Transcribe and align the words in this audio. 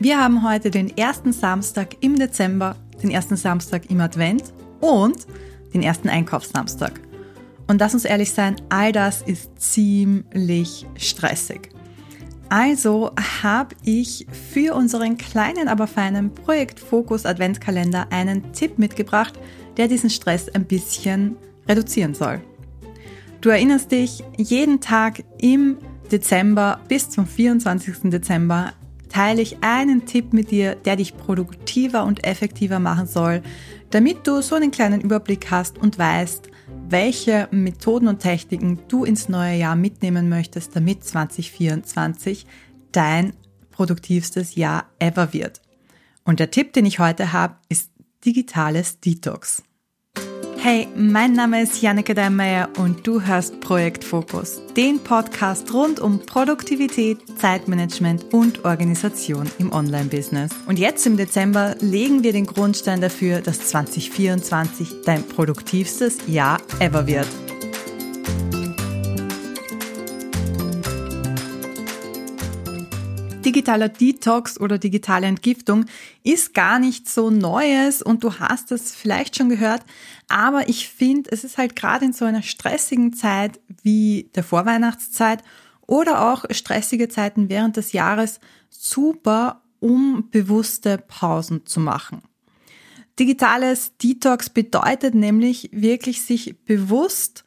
Wir 0.00 0.20
haben 0.20 0.48
heute 0.48 0.70
den 0.70 0.96
ersten 0.96 1.32
Samstag 1.32 1.96
im 2.00 2.16
Dezember, 2.16 2.76
den 3.02 3.10
ersten 3.10 3.34
Samstag 3.34 3.90
im 3.90 4.00
Advent 4.00 4.44
und 4.80 5.26
den 5.74 5.82
ersten 5.82 6.08
Einkaufssamstag. 6.08 7.00
Und 7.66 7.80
lass 7.80 7.94
uns 7.94 8.04
ehrlich 8.04 8.32
sein, 8.32 8.54
all 8.68 8.92
das 8.92 9.22
ist 9.22 9.60
ziemlich 9.60 10.86
stressig. 10.96 11.70
Also 12.48 13.10
habe 13.42 13.74
ich 13.84 14.28
für 14.52 14.76
unseren 14.76 15.18
kleinen, 15.18 15.66
aber 15.66 15.88
feinen 15.88 16.32
Projekt 16.32 16.78
Fokus 16.78 17.26
Adventskalender 17.26 18.06
einen 18.10 18.52
Tipp 18.52 18.78
mitgebracht, 18.78 19.34
der 19.78 19.88
diesen 19.88 20.10
Stress 20.10 20.48
ein 20.48 20.64
bisschen 20.64 21.36
reduzieren 21.68 22.14
soll. 22.14 22.40
Du 23.40 23.48
erinnerst 23.48 23.90
dich, 23.90 24.22
jeden 24.36 24.80
Tag 24.80 25.24
im 25.40 25.76
Dezember 26.12 26.78
bis 26.86 27.10
zum 27.10 27.26
24. 27.26 28.10
Dezember 28.10 28.72
teile 29.08 29.42
ich 29.42 29.62
einen 29.62 30.06
Tipp 30.06 30.32
mit 30.32 30.50
dir, 30.50 30.74
der 30.74 30.96
dich 30.96 31.16
produktiver 31.16 32.04
und 32.04 32.24
effektiver 32.24 32.78
machen 32.78 33.06
soll, 33.06 33.42
damit 33.90 34.26
du 34.26 34.42
so 34.42 34.54
einen 34.54 34.70
kleinen 34.70 35.00
Überblick 35.00 35.50
hast 35.50 35.78
und 35.78 35.98
weißt, 35.98 36.48
welche 36.88 37.48
Methoden 37.50 38.08
und 38.08 38.20
Techniken 38.20 38.80
du 38.88 39.04
ins 39.04 39.28
neue 39.28 39.56
Jahr 39.56 39.76
mitnehmen 39.76 40.28
möchtest, 40.28 40.74
damit 40.76 41.04
2024 41.04 42.46
dein 42.92 43.32
produktivstes 43.70 44.54
Jahr 44.54 44.86
ever 44.98 45.32
wird. 45.32 45.60
Und 46.24 46.40
der 46.40 46.50
Tipp, 46.50 46.72
den 46.72 46.86
ich 46.86 46.98
heute 46.98 47.32
habe, 47.32 47.56
ist 47.68 47.90
digitales 48.24 49.00
Detox. 49.00 49.62
Hey, 50.60 50.88
mein 50.96 51.34
Name 51.34 51.62
ist 51.62 51.80
Janneke 51.82 52.14
Deinmeier 52.14 52.68
und 52.78 53.06
du 53.06 53.22
hörst 53.22 53.60
Projekt 53.60 54.02
Fokus, 54.02 54.60
den 54.76 54.98
Podcast 54.98 55.72
rund 55.72 56.00
um 56.00 56.18
Produktivität, 56.18 57.18
Zeitmanagement 57.38 58.34
und 58.34 58.64
Organisation 58.64 59.48
im 59.60 59.72
Online-Business. 59.72 60.50
Und 60.66 60.80
jetzt 60.80 61.06
im 61.06 61.16
Dezember 61.16 61.76
legen 61.78 62.24
wir 62.24 62.32
den 62.32 62.44
Grundstein 62.44 63.00
dafür, 63.00 63.40
dass 63.40 63.68
2024 63.68 65.02
dein 65.04 65.22
produktivstes 65.22 66.18
Jahr 66.26 66.58
ever 66.80 67.06
wird. 67.06 67.28
Digitaler 73.48 73.88
Detox 73.88 74.60
oder 74.60 74.76
digitale 74.76 75.26
Entgiftung 75.26 75.86
ist 76.22 76.52
gar 76.52 76.78
nicht 76.78 77.08
so 77.08 77.30
Neues 77.30 78.02
und 78.02 78.22
du 78.22 78.34
hast 78.34 78.72
es 78.72 78.94
vielleicht 78.94 79.36
schon 79.36 79.48
gehört, 79.48 79.86
aber 80.28 80.68
ich 80.68 80.90
finde, 80.90 81.30
es 81.32 81.44
ist 81.44 81.56
halt 81.56 81.74
gerade 81.74 82.04
in 82.04 82.12
so 82.12 82.26
einer 82.26 82.42
stressigen 82.42 83.14
Zeit 83.14 83.58
wie 83.82 84.30
der 84.34 84.44
Vorweihnachtszeit 84.44 85.42
oder 85.86 86.30
auch 86.30 86.44
stressige 86.50 87.08
Zeiten 87.08 87.48
während 87.48 87.78
des 87.78 87.92
Jahres 87.92 88.38
super, 88.68 89.62
um 89.80 90.28
bewusste 90.30 90.98
Pausen 90.98 91.64
zu 91.64 91.80
machen. 91.80 92.20
Digitales 93.18 93.96
Detox 93.96 94.50
bedeutet 94.50 95.14
nämlich 95.14 95.70
wirklich 95.72 96.20
sich 96.20 96.54
bewusst 96.66 97.44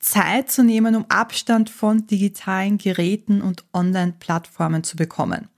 Zeit 0.00 0.50
zu 0.50 0.62
nehmen, 0.62 0.94
um 0.94 1.06
Abstand 1.08 1.70
von 1.70 2.06
digitalen 2.06 2.78
Geräten 2.78 3.42
und 3.42 3.64
Online-Plattformen 3.72 4.84
zu 4.84 4.96
bekommen. 4.96 5.48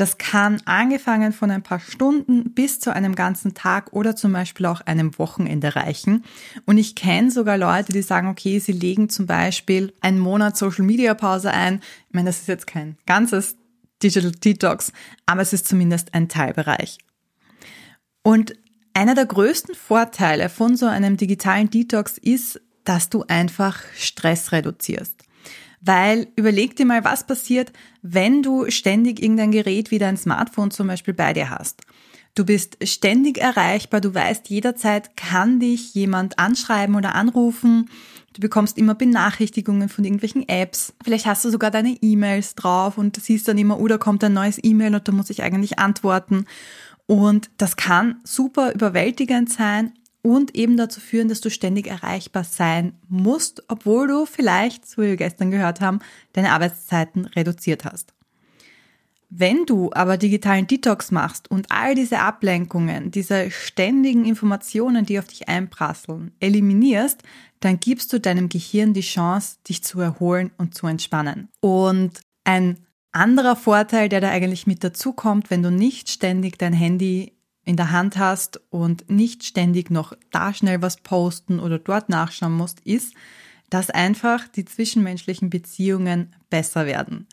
Das 0.00 0.16
kann 0.16 0.62
angefangen 0.64 1.32
von 1.32 1.50
ein 1.50 1.62
paar 1.62 1.78
Stunden 1.78 2.54
bis 2.54 2.80
zu 2.80 2.90
einem 2.90 3.14
ganzen 3.14 3.52
Tag 3.52 3.92
oder 3.92 4.16
zum 4.16 4.32
Beispiel 4.32 4.64
auch 4.64 4.80
einem 4.80 5.18
Wochenende 5.18 5.76
reichen. 5.76 6.24
Und 6.64 6.78
ich 6.78 6.94
kenne 6.94 7.30
sogar 7.30 7.58
Leute, 7.58 7.92
die 7.92 8.00
sagen, 8.00 8.28
okay, 8.28 8.58
sie 8.60 8.72
legen 8.72 9.10
zum 9.10 9.26
Beispiel 9.26 9.92
einen 10.00 10.18
Monat 10.18 10.56
Social 10.56 10.86
Media 10.86 11.12
Pause 11.12 11.50
ein. 11.50 11.82
Ich 12.08 12.14
meine, 12.14 12.30
das 12.30 12.40
ist 12.40 12.48
jetzt 12.48 12.66
kein 12.66 12.96
ganzes 13.04 13.56
Digital 14.02 14.32
Detox, 14.32 14.90
aber 15.26 15.42
es 15.42 15.52
ist 15.52 15.68
zumindest 15.68 16.14
ein 16.14 16.30
Teilbereich. 16.30 16.96
Und 18.22 18.54
einer 18.94 19.14
der 19.14 19.26
größten 19.26 19.74
Vorteile 19.74 20.48
von 20.48 20.76
so 20.76 20.86
einem 20.86 21.18
digitalen 21.18 21.68
Detox 21.68 22.16
ist, 22.16 22.58
dass 22.84 23.08
du 23.10 23.24
einfach 23.28 23.80
Stress 23.96 24.52
reduzierst. 24.52 25.16
Weil 25.80 26.28
überleg 26.36 26.76
dir 26.76 26.84
mal, 26.84 27.04
was 27.04 27.26
passiert, 27.26 27.72
wenn 28.02 28.42
du 28.42 28.70
ständig 28.70 29.22
irgendein 29.22 29.52
Gerät 29.52 29.90
wie 29.90 29.98
dein 29.98 30.16
Smartphone 30.16 30.70
zum 30.70 30.86
Beispiel 30.88 31.14
bei 31.14 31.32
dir 31.32 31.50
hast. 31.50 31.82
Du 32.34 32.44
bist 32.44 32.76
ständig 32.86 33.38
erreichbar, 33.38 34.00
du 34.00 34.14
weißt, 34.14 34.48
jederzeit 34.50 35.16
kann 35.16 35.58
dich 35.58 35.94
jemand 35.94 36.38
anschreiben 36.38 36.94
oder 36.94 37.14
anrufen. 37.14 37.90
Du 38.34 38.40
bekommst 38.40 38.78
immer 38.78 38.94
Benachrichtigungen 38.94 39.88
von 39.88 40.04
irgendwelchen 40.04 40.48
Apps. 40.48 40.92
Vielleicht 41.02 41.26
hast 41.26 41.44
du 41.44 41.50
sogar 41.50 41.72
deine 41.72 41.96
E-Mails 42.00 42.54
drauf 42.54 42.98
und 42.98 43.16
siehst 43.16 43.48
dann 43.48 43.58
immer, 43.58 43.80
oh, 43.80 43.88
da 43.88 43.98
kommt 43.98 44.22
ein 44.22 44.32
neues 44.32 44.62
E-Mail 44.62 44.94
und 44.94 45.08
da 45.08 45.12
muss 45.12 45.30
ich 45.30 45.42
eigentlich 45.42 45.80
antworten. 45.80 46.44
Und 47.06 47.50
das 47.56 47.76
kann 47.76 48.20
super 48.22 48.72
überwältigend 48.72 49.50
sein 49.50 49.92
und 50.22 50.54
eben 50.54 50.76
dazu 50.76 51.00
führen, 51.00 51.28
dass 51.28 51.40
du 51.40 51.50
ständig 51.50 51.86
erreichbar 51.86 52.44
sein 52.44 52.92
musst, 53.08 53.64
obwohl 53.68 54.08
du 54.08 54.26
vielleicht, 54.26 54.88
so 54.88 55.02
wie 55.02 55.08
wir 55.08 55.16
gestern 55.16 55.50
gehört 55.50 55.80
haben, 55.80 56.00
deine 56.32 56.52
Arbeitszeiten 56.52 57.26
reduziert 57.26 57.84
hast. 57.84 58.12
Wenn 59.32 59.64
du 59.64 59.92
aber 59.92 60.16
digitalen 60.16 60.66
Detox 60.66 61.12
machst 61.12 61.48
und 61.48 61.70
all 61.70 61.94
diese 61.94 62.18
Ablenkungen, 62.18 63.12
diese 63.12 63.52
ständigen 63.52 64.24
Informationen, 64.24 65.06
die 65.06 65.20
auf 65.20 65.28
dich 65.28 65.48
einprasseln, 65.48 66.32
eliminierst, 66.40 67.22
dann 67.60 67.78
gibst 67.78 68.12
du 68.12 68.18
deinem 68.18 68.48
Gehirn 68.48 68.92
die 68.92 69.02
Chance, 69.02 69.58
dich 69.68 69.84
zu 69.84 70.00
erholen 70.00 70.50
und 70.58 70.74
zu 70.74 70.88
entspannen. 70.88 71.48
Und 71.60 72.20
ein 72.42 72.78
anderer 73.12 73.54
Vorteil, 73.54 74.08
der 74.08 74.20
da 74.20 74.30
eigentlich 74.30 74.66
mit 74.66 74.82
dazu 74.82 75.12
kommt, 75.12 75.50
wenn 75.50 75.62
du 75.62 75.70
nicht 75.70 76.10
ständig 76.10 76.58
dein 76.58 76.72
Handy 76.72 77.32
in 77.70 77.76
der 77.76 77.92
Hand 77.92 78.18
hast 78.18 78.60
und 78.70 79.08
nicht 79.08 79.44
ständig 79.44 79.90
noch 79.90 80.12
da 80.32 80.52
schnell 80.52 80.82
was 80.82 80.96
posten 80.96 81.60
oder 81.60 81.78
dort 81.78 82.08
nachschauen 82.08 82.52
musst, 82.52 82.80
ist, 82.80 83.14
dass 83.70 83.90
einfach 83.90 84.48
die 84.48 84.64
zwischenmenschlichen 84.64 85.50
Beziehungen 85.50 86.34
besser 86.50 86.84
werden. 86.84 87.28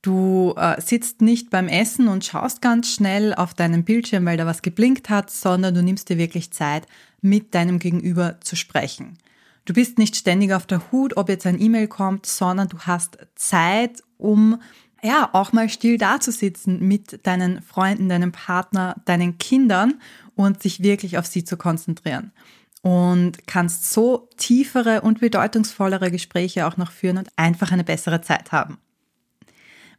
Du 0.00 0.54
äh, 0.56 0.80
sitzt 0.80 1.20
nicht 1.20 1.50
beim 1.50 1.68
Essen 1.68 2.08
und 2.08 2.24
schaust 2.24 2.62
ganz 2.62 2.90
schnell 2.90 3.34
auf 3.34 3.52
deinen 3.52 3.84
Bildschirm, 3.84 4.24
weil 4.24 4.38
da 4.38 4.46
was 4.46 4.62
geblinkt 4.62 5.10
hat, 5.10 5.30
sondern 5.30 5.74
du 5.74 5.82
nimmst 5.82 6.08
dir 6.08 6.16
wirklich 6.16 6.50
Zeit, 6.50 6.86
mit 7.20 7.54
deinem 7.54 7.78
Gegenüber 7.78 8.40
zu 8.40 8.56
sprechen. 8.56 9.18
Du 9.66 9.74
bist 9.74 9.98
nicht 9.98 10.16
ständig 10.16 10.54
auf 10.54 10.64
der 10.64 10.90
Hut, 10.90 11.18
ob 11.18 11.28
jetzt 11.28 11.46
ein 11.46 11.60
E-Mail 11.60 11.88
kommt, 11.88 12.24
sondern 12.24 12.68
du 12.68 12.78
hast 12.78 13.18
Zeit, 13.34 14.02
um 14.16 14.62
ja, 15.02 15.30
auch 15.32 15.52
mal 15.52 15.68
still 15.68 15.98
dazusitzen 15.98 16.80
mit 16.80 17.26
deinen 17.26 17.62
Freunden, 17.62 18.08
deinem 18.08 18.32
Partner, 18.32 18.96
deinen 19.04 19.38
Kindern 19.38 19.94
und 20.34 20.62
sich 20.62 20.82
wirklich 20.82 21.18
auf 21.18 21.26
sie 21.26 21.44
zu 21.44 21.56
konzentrieren. 21.56 22.32
Und 22.82 23.46
kannst 23.46 23.92
so 23.92 24.28
tiefere 24.36 25.00
und 25.02 25.20
bedeutungsvollere 25.20 26.10
Gespräche 26.10 26.66
auch 26.66 26.76
noch 26.76 26.92
führen 26.92 27.18
und 27.18 27.28
einfach 27.36 27.72
eine 27.72 27.84
bessere 27.84 28.20
Zeit 28.20 28.52
haben. 28.52 28.78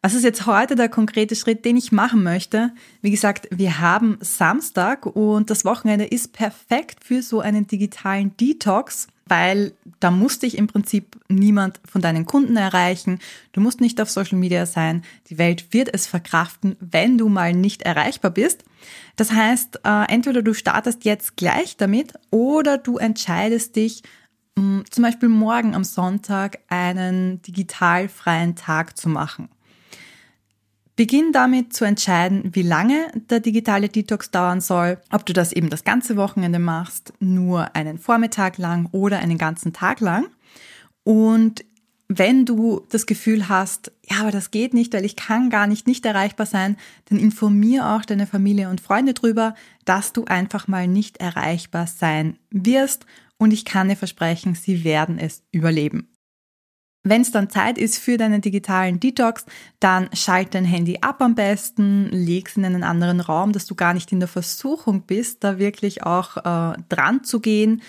Was 0.02 0.14
ist 0.14 0.24
jetzt 0.24 0.46
heute 0.46 0.76
der 0.76 0.88
konkrete 0.88 1.36
Schritt, 1.36 1.66
den 1.66 1.76
ich 1.76 1.92
machen 1.92 2.24
möchte? 2.24 2.72
Wie 3.02 3.12
gesagt, 3.12 3.50
wir 3.52 3.82
haben 3.82 4.18
Samstag 4.22 5.06
und 5.06 5.50
das 5.50 5.66
Wochenende 5.66 6.06
ist 6.06 6.32
perfekt 6.32 7.04
für 7.04 7.22
so 7.22 7.42
einen 7.42 7.68
digitalen 7.68 8.36
Detox 8.38 9.08
weil 9.30 9.74
da 10.00 10.12
musste 10.12 10.46
ich 10.46 10.58
im 10.58 10.68
Prinzip 10.68 11.20
niemand 11.28 11.80
von 11.90 12.02
deinen 12.02 12.26
Kunden 12.26 12.58
erreichen. 12.58 13.20
Du 13.52 13.62
musst 13.62 13.82
nicht 13.82 14.02
auf 14.02 14.10
Social 14.10 14.38
Media 14.38 14.66
sein. 14.66 15.04
Die 15.30 15.38
Welt 15.38 15.74
wird 15.74 15.94
es 15.94 16.08
verkraften, 16.08 16.76
wenn 16.80 17.18
du 17.18 17.30
mal 17.30 17.54
nicht 17.54 17.84
erreichbar 17.84 18.32
bist. 18.32 18.64
Das 19.16 19.32
heißt, 19.32 19.82
äh, 19.84 20.12
entweder 20.12 20.42
du 20.42 20.54
startest 20.54 21.06
jetzt 21.06 21.38
gleich 21.38 21.78
damit 21.78 22.14
oder 22.32 22.78
du 22.78 22.98
entscheidest 22.98 23.76
dich, 23.76 24.04
mm, 24.56 24.82
zum 24.90 25.04
Beispiel 25.04 25.30
morgen 25.30 25.76
am 25.76 25.84
Sonntag 25.84 26.60
einen 26.70 27.42
digital 27.42 28.10
freien 28.10 28.56
Tag 28.56 28.98
zu 28.98 29.10
machen. 29.10 29.50
Beginn 31.00 31.32
damit 31.32 31.72
zu 31.72 31.86
entscheiden, 31.86 32.50
wie 32.52 32.62
lange 32.62 33.10
der 33.30 33.40
digitale 33.40 33.88
Detox 33.88 34.32
dauern 34.32 34.60
soll, 34.60 34.98
ob 35.14 35.26
du 35.26 35.32
das 35.32 35.54
eben 35.54 35.70
das 35.70 35.86
ganze 35.86 36.18
Wochenende 36.18 36.60
machst, 36.60 37.14
nur 37.22 37.74
einen 37.74 37.98
Vormittag 37.98 38.58
lang 38.58 38.90
oder 38.92 39.20
einen 39.20 39.38
ganzen 39.38 39.72
Tag 39.72 40.02
lang. 40.02 40.28
Und 41.06 41.64
wenn 42.10 42.46
du 42.46 42.86
das 42.90 43.06
Gefühl 43.06 43.48
hast, 43.48 43.94
ja, 44.10 44.18
aber 44.20 44.32
das 44.32 44.52
geht 44.52 44.74
nicht, 44.74 44.94
weil 44.94 45.06
ich 45.06 45.16
kann 45.16 45.50
gar 45.50 45.68
nicht 45.68 45.88
nicht 45.88 46.06
erreichbar 46.06 46.46
sein, 46.46 46.76
dann 47.06 47.18
informier 47.18 47.88
auch 47.88 48.04
deine 48.04 48.28
Familie 48.28 48.68
und 48.70 48.82
Freunde 48.82 49.14
drüber, 49.14 49.56
dass 49.86 50.12
du 50.12 50.26
einfach 50.26 50.68
mal 50.68 50.86
nicht 50.86 51.16
erreichbar 51.22 51.88
sein 51.88 52.38
wirst 52.52 53.06
und 53.38 53.54
ich 53.54 53.64
kann 53.64 53.88
dir 53.88 53.96
versprechen, 53.96 54.54
sie 54.54 54.84
werden 54.84 55.18
es 55.18 55.44
überleben. 55.54 56.10
Wenn 57.04 57.22
es 57.22 57.32
dann 57.32 57.50
Zeit 57.50 57.78
ist 57.78 57.98
für 57.98 58.18
deinen 58.18 58.42
digitalen 58.42 59.00
Detox, 59.00 59.46
dann 59.80 60.10
schalt 60.14 60.54
dein 60.54 60.66
Handy 60.66 60.98
ab 61.02 61.22
am 61.22 61.34
besten, 61.34 62.10
leg 62.12 62.50
es 62.50 62.58
in 62.58 62.66
einen 62.66 62.84
anderen 62.84 63.22
Raum, 63.22 63.54
dass 63.54 63.66
du 63.66 63.76
gar 63.76 63.94
nicht 63.94 64.12
in 64.12 64.20
der 64.20 64.28
Versuchung 64.28 65.04
bist, 65.04 65.44
da 65.44 65.60
wirklich 65.60 66.04
auch 66.04 66.38
äh, 66.38 66.78
dran 66.90 67.24
zu 67.24 67.40
gehen. 67.40 67.82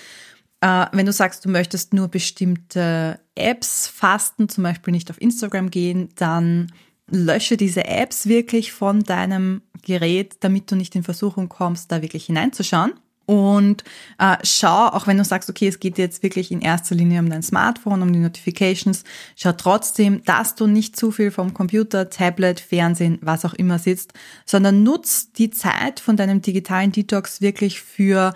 Äh, 0.61 0.87
wenn 0.93 1.07
du 1.07 1.13
sagst, 1.13 1.45
du 1.45 1.49
möchtest 1.49 1.93
nur 1.93 2.07
bestimmte 2.09 3.19
Apps 3.35 3.89
fasten, 3.89 4.49
zum 4.49 4.63
Beispiel 4.63 4.93
nicht 4.93 5.11
auf 5.11 5.21
Instagram 5.21 5.71
gehen, 5.71 6.11
dann 6.15 6.71
lösche 7.09 7.57
diese 7.57 7.87
Apps 7.87 8.27
wirklich 8.27 8.73
von 8.73 9.03
deinem 9.03 9.63
Gerät, 9.83 10.37
damit 10.41 10.71
du 10.71 10.77
nicht 10.77 10.95
in 10.95 11.03
Versuchung 11.03 11.49
kommst, 11.49 11.91
da 11.91 12.03
wirklich 12.03 12.27
hineinzuschauen. 12.27 12.93
Und 13.31 13.85
äh, 14.19 14.39
schau, 14.43 14.89
auch 14.89 15.07
wenn 15.07 15.17
du 15.17 15.23
sagst, 15.23 15.49
okay, 15.49 15.69
es 15.69 15.79
geht 15.79 15.99
jetzt 15.99 16.25
wirklich 16.25 16.51
in 16.51 16.63
erster 16.63 16.97
Linie 16.97 17.21
um 17.21 17.31
dein 17.31 17.45
Smartphone, 17.45 18.03
um 18.03 18.13
die 18.13 18.19
Notifications, 18.19 19.05
schau 19.37 19.53
trotzdem, 19.53 20.25
dass 20.25 20.57
du 20.57 20.67
nicht 20.67 20.97
zu 20.97 21.13
viel 21.13 21.31
vom 21.31 21.55
Computer, 21.55 22.11
Tablet, 22.11 22.59
Fernsehen, 22.59 23.21
was 23.23 23.45
auch 23.45 23.55
immer 23.55 23.79
sitzt, 23.79 24.15
sondern 24.45 24.83
nutz 24.83 25.31
die 25.31 25.51
Zeit 25.51 26.01
von 26.01 26.17
deinem 26.17 26.43
digitalen 26.43 26.91
Detox 26.91 27.41
wirklich 27.41 27.81
für 27.81 28.35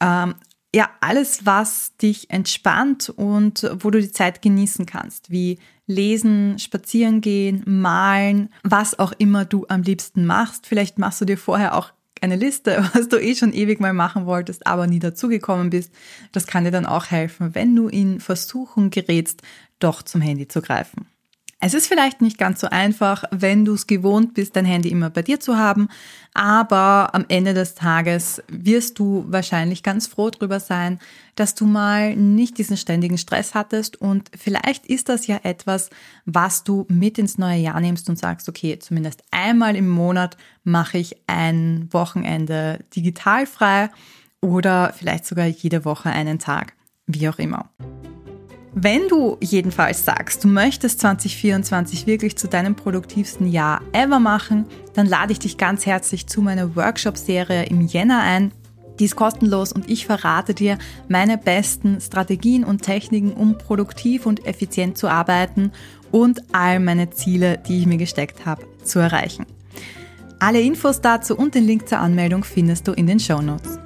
ähm, 0.00 0.34
ja 0.74 0.90
alles, 1.00 1.46
was 1.46 1.96
dich 1.98 2.28
entspannt 2.30 3.10
und 3.10 3.70
wo 3.78 3.92
du 3.92 4.00
die 4.00 4.10
Zeit 4.10 4.42
genießen 4.42 4.86
kannst, 4.86 5.30
wie 5.30 5.60
lesen, 5.86 6.58
spazieren 6.58 7.20
gehen, 7.20 7.62
malen, 7.64 8.48
was 8.64 8.98
auch 8.98 9.12
immer 9.18 9.44
du 9.44 9.66
am 9.68 9.82
liebsten 9.82 10.26
machst. 10.26 10.66
Vielleicht 10.66 10.98
machst 10.98 11.20
du 11.20 11.26
dir 11.26 11.38
vorher 11.38 11.76
auch 11.76 11.92
eine 12.22 12.36
Liste, 12.36 12.88
was 12.94 13.08
du 13.08 13.20
eh 13.20 13.34
schon 13.34 13.52
ewig 13.52 13.80
mal 13.80 13.92
machen 13.92 14.26
wolltest, 14.26 14.66
aber 14.66 14.86
nie 14.86 14.98
dazugekommen 14.98 15.70
bist. 15.70 15.92
Das 16.32 16.46
kann 16.46 16.64
dir 16.64 16.70
dann 16.70 16.86
auch 16.86 17.06
helfen, 17.06 17.54
wenn 17.54 17.76
du 17.76 17.88
in 17.88 18.20
Versuchung 18.20 18.90
gerätst, 18.90 19.42
doch 19.78 20.02
zum 20.02 20.20
Handy 20.20 20.48
zu 20.48 20.62
greifen. 20.62 21.06
Es 21.64 21.74
ist 21.74 21.86
vielleicht 21.86 22.20
nicht 22.20 22.38
ganz 22.38 22.58
so 22.58 22.66
einfach, 22.66 23.22
wenn 23.30 23.64
du 23.64 23.74
es 23.74 23.86
gewohnt 23.86 24.34
bist, 24.34 24.56
dein 24.56 24.64
Handy 24.64 24.88
immer 24.88 25.10
bei 25.10 25.22
dir 25.22 25.38
zu 25.38 25.56
haben, 25.56 25.86
aber 26.34 27.14
am 27.14 27.24
Ende 27.28 27.54
des 27.54 27.76
Tages 27.76 28.42
wirst 28.48 28.98
du 28.98 29.26
wahrscheinlich 29.28 29.84
ganz 29.84 30.08
froh 30.08 30.30
drüber 30.30 30.58
sein, 30.58 30.98
dass 31.36 31.54
du 31.54 31.64
mal 31.64 32.16
nicht 32.16 32.58
diesen 32.58 32.76
ständigen 32.76 33.16
Stress 33.16 33.54
hattest 33.54 34.00
und 34.00 34.28
vielleicht 34.36 34.86
ist 34.86 35.08
das 35.08 35.28
ja 35.28 35.38
etwas, 35.44 35.90
was 36.24 36.64
du 36.64 36.84
mit 36.88 37.16
ins 37.16 37.38
neue 37.38 37.60
Jahr 37.60 37.80
nimmst 37.80 38.08
und 38.08 38.18
sagst, 38.18 38.48
okay, 38.48 38.80
zumindest 38.80 39.22
einmal 39.30 39.76
im 39.76 39.88
Monat 39.88 40.36
mache 40.64 40.98
ich 40.98 41.14
ein 41.28 41.88
Wochenende 41.92 42.80
digital 42.96 43.46
frei 43.46 43.88
oder 44.40 44.92
vielleicht 44.98 45.26
sogar 45.26 45.46
jede 45.46 45.84
Woche 45.84 46.10
einen 46.10 46.40
Tag, 46.40 46.72
wie 47.06 47.28
auch 47.28 47.38
immer. 47.38 47.70
Wenn 48.74 49.06
du 49.08 49.36
jedenfalls 49.40 50.06
sagst, 50.06 50.44
du 50.44 50.48
möchtest 50.48 51.00
2024 51.00 52.06
wirklich 52.06 52.36
zu 52.36 52.48
deinem 52.48 52.74
produktivsten 52.74 53.52
Jahr 53.52 53.82
ever 53.92 54.18
machen, 54.18 54.64
dann 54.94 55.06
lade 55.06 55.32
ich 55.32 55.38
dich 55.38 55.58
ganz 55.58 55.84
herzlich 55.84 56.26
zu 56.26 56.40
meiner 56.40 56.74
Workshop-Serie 56.74 57.64
im 57.64 57.82
Jänner 57.82 58.22
ein. 58.22 58.50
Die 58.98 59.04
ist 59.04 59.16
kostenlos 59.16 59.72
und 59.72 59.90
ich 59.90 60.06
verrate 60.06 60.54
dir 60.54 60.78
meine 61.06 61.36
besten 61.36 62.00
Strategien 62.00 62.64
und 62.64 62.80
Techniken, 62.80 63.34
um 63.34 63.58
produktiv 63.58 64.24
und 64.24 64.46
effizient 64.46 64.96
zu 64.96 65.08
arbeiten 65.08 65.72
und 66.10 66.40
all 66.52 66.80
meine 66.80 67.10
Ziele, 67.10 67.58
die 67.58 67.80
ich 67.80 67.86
mir 67.86 67.98
gesteckt 67.98 68.46
habe, 68.46 68.64
zu 68.84 69.00
erreichen. 69.00 69.44
Alle 70.38 70.62
Infos 70.62 71.02
dazu 71.02 71.36
und 71.36 71.54
den 71.54 71.64
Link 71.64 71.88
zur 71.90 71.98
Anmeldung 71.98 72.42
findest 72.42 72.88
du 72.88 72.92
in 72.92 73.06
den 73.06 73.20
Show 73.20 73.42
Notes. 73.42 73.78